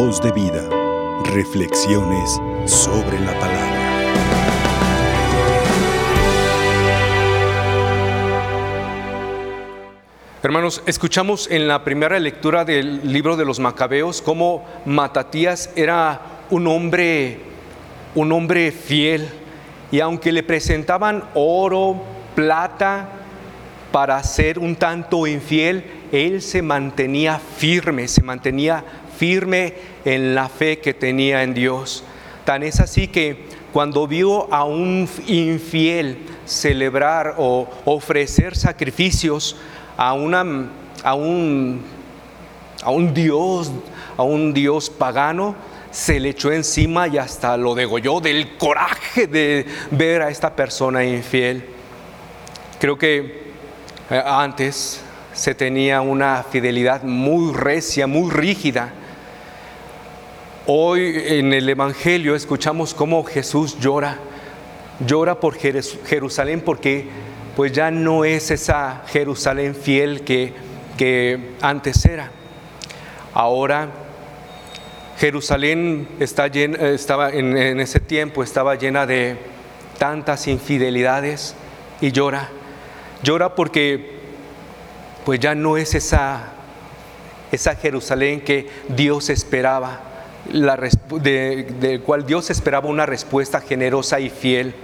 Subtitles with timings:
[0.00, 0.62] Voz de vida.
[1.24, 4.14] Reflexiones sobre la palabra.
[10.40, 16.20] Hermanos, escuchamos en la primera lectura del libro de los Macabeos cómo Matatías era
[16.50, 17.40] un hombre
[18.14, 19.28] un hombre fiel
[19.90, 22.00] y aunque le presentaban oro,
[22.36, 23.08] plata
[23.90, 28.84] para ser un tanto infiel, él se mantenía firme, se mantenía
[29.18, 32.04] firme en la fe que tenía en Dios.
[32.44, 39.56] Tan es así que cuando vio a un infiel celebrar o ofrecer sacrificios
[39.96, 40.70] a, una,
[41.02, 41.82] a, un,
[42.82, 43.70] a un Dios,
[44.16, 45.54] a un Dios pagano,
[45.90, 51.04] se le echó encima y hasta lo degolló del coraje de ver a esta persona
[51.04, 51.64] infiel.
[52.78, 53.48] Creo que
[54.10, 55.00] eh, antes
[55.32, 58.92] se tenía una fidelidad muy recia, muy rígida.
[60.70, 64.18] Hoy en el Evangelio escuchamos cómo Jesús llora,
[65.00, 67.06] llora por Jerusalén porque
[67.56, 70.52] pues ya no es esa Jerusalén fiel que,
[70.98, 72.30] que antes era.
[73.32, 73.88] Ahora
[75.16, 79.38] Jerusalén está estaba en, en ese tiempo estaba llena de
[79.96, 81.54] tantas infidelidades
[82.02, 82.50] y llora.
[83.22, 84.18] Llora porque
[85.24, 86.52] pues ya no es esa,
[87.52, 90.07] esa Jerusalén que Dios esperaba,
[90.46, 94.74] del cual Dios esperaba una respuesta generosa y fiel.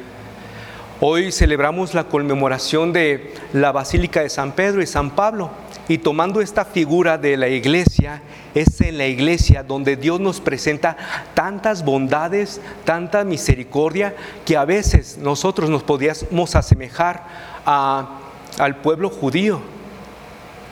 [1.00, 5.50] Hoy celebramos la conmemoración de la Basílica de San Pedro y San Pablo.
[5.86, 8.22] Y tomando esta figura de la iglesia,
[8.54, 10.96] es en la iglesia donde Dios nos presenta
[11.34, 14.14] tantas bondades, tanta misericordia,
[14.46, 17.24] que a veces nosotros nos podíamos asemejar
[17.66, 19.60] al pueblo judío,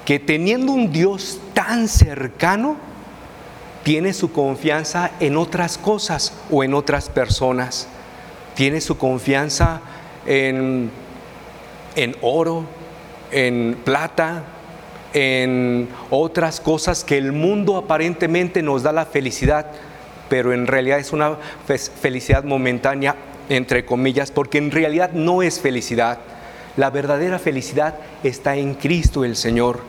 [0.06, 2.76] que teniendo un Dios tan cercano,
[3.82, 7.88] tiene su confianza en otras cosas o en otras personas.
[8.54, 9.80] Tiene su confianza
[10.26, 10.90] en,
[11.96, 12.64] en oro,
[13.30, 14.44] en plata,
[15.14, 19.66] en otras cosas que el mundo aparentemente nos da la felicidad,
[20.28, 21.36] pero en realidad es una
[22.00, 23.16] felicidad momentánea,
[23.48, 26.18] entre comillas, porque en realidad no es felicidad.
[26.76, 29.80] La verdadera felicidad está en Cristo el Señor.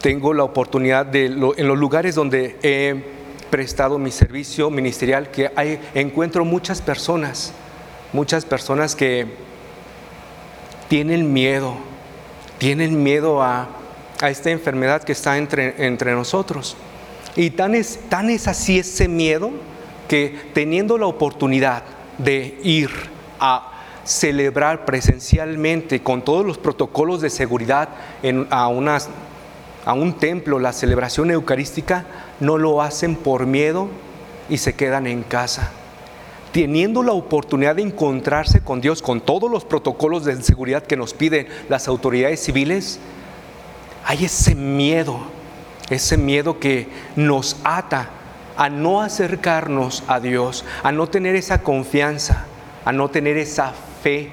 [0.00, 3.04] Tengo la oportunidad de, en los lugares donde he
[3.50, 5.50] prestado mi servicio ministerial, que
[5.94, 7.52] encuentro muchas personas,
[8.12, 9.26] muchas personas que
[10.88, 11.74] tienen miedo,
[12.58, 13.68] tienen miedo a,
[14.20, 16.76] a esta enfermedad que está entre, entre nosotros.
[17.36, 19.50] Y tan es, tan es así ese miedo
[20.08, 21.84] que teniendo la oportunidad
[22.18, 22.90] de ir
[23.38, 23.72] a
[24.04, 27.90] celebrar presencialmente con todos los protocolos de seguridad
[28.50, 29.08] a, unas,
[29.88, 32.04] a un templo la celebración eucarística,
[32.40, 33.88] no lo hacen por miedo
[34.50, 35.70] y se quedan en casa.
[36.52, 41.14] Teniendo la oportunidad de encontrarse con Dios con todos los protocolos de seguridad que nos
[41.14, 43.00] piden las autoridades civiles,
[44.04, 45.20] hay ese miedo,
[45.88, 48.10] ese miedo que nos ata
[48.58, 52.44] a no acercarnos a Dios, a no tener esa confianza,
[52.84, 53.72] a no tener esa
[54.02, 54.32] fe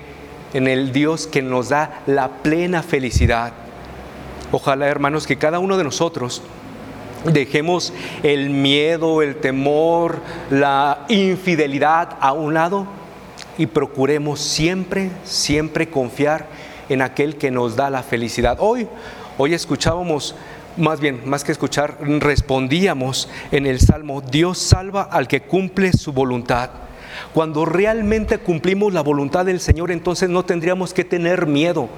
[0.53, 3.64] en el Dios que nos da la plena felicidad.
[4.55, 6.41] Ojalá, hermanos, que cada uno de nosotros
[7.25, 7.91] dejemos
[8.23, 12.87] el miedo, el temor, la infidelidad a un lado
[13.57, 16.47] y procuremos siempre, siempre confiar
[16.87, 18.55] en aquel que nos da la felicidad.
[18.61, 18.87] Hoy,
[19.37, 20.33] Hoy escuchábamos,
[20.77, 26.13] más bien, más que escuchar, respondíamos en el Salmo, Dios salva al que cumple su
[26.13, 26.69] voluntad.
[27.33, 31.89] Cuando realmente cumplimos la voluntad del Señor, entonces no tendríamos que tener miedo,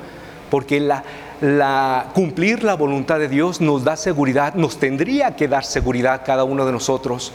[0.49, 1.03] porque la,
[1.41, 6.43] la, cumplir la voluntad de Dios nos da seguridad, nos tendría que dar seguridad cada
[6.43, 7.31] uno de nosotros,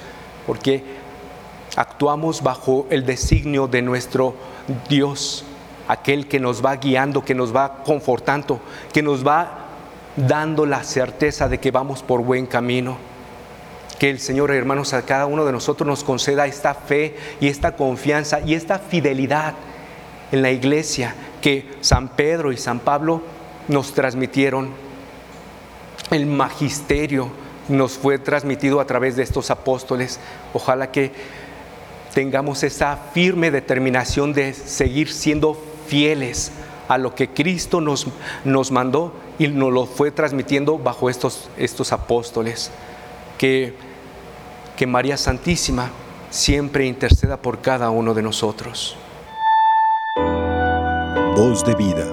[0.46, 0.82] porque
[1.76, 4.34] actuamos bajo el designio de nuestro
[4.88, 5.44] Dios,
[5.88, 8.60] aquel que nos va guiando, que nos va confortando,
[8.92, 9.58] que nos va
[10.16, 12.96] dando la certeza de que vamos por buen camino.
[13.98, 17.76] Que el Señor, hermanos, a cada uno de nosotros nos conceda esta fe y esta
[17.76, 19.54] confianza y esta fidelidad
[20.32, 23.22] en la iglesia que San Pedro y San Pablo
[23.72, 24.70] nos transmitieron.
[26.10, 27.30] El magisterio
[27.68, 30.20] nos fue transmitido a través de estos apóstoles.
[30.52, 31.12] Ojalá que
[32.14, 36.52] tengamos esa firme determinación de seguir siendo fieles
[36.88, 38.06] a lo que Cristo nos,
[38.44, 42.70] nos mandó y nos lo fue transmitiendo bajo estos, estos apóstoles.
[43.38, 43.74] Que,
[44.76, 45.90] que María Santísima
[46.30, 48.96] siempre interceda por cada uno de nosotros.
[51.34, 52.12] Voz de vida,